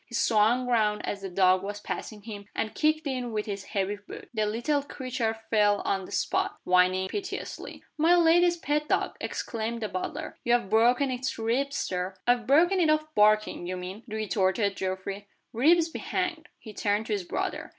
[0.07, 3.97] He swung round as the dog was passing him, and kicked it with his heavy
[3.97, 4.29] boot.
[4.33, 7.83] The little creature fell on the spot, whining piteously.
[7.99, 10.39] "My lady's pet dog!" exclaimed the butler.
[10.43, 15.27] "You've broken its ribs, Sir." "I've broken it of barking, you mean," retorted Geoffrey.
[15.53, 17.69] "Ribs be hanged!" He turned to his brother.